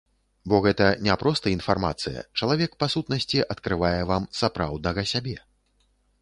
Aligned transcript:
Бо 0.51 0.59
гэта 0.65 0.85
не 1.07 1.17
проста 1.23 1.51
інфармацыя, 1.57 2.23
чалавек, 2.39 2.71
па 2.85 2.87
сутнасці, 2.95 3.45
адкрывае 3.55 4.01
вам 4.13 4.27
сапраўднага 4.41 5.05
сябе. 5.15 5.37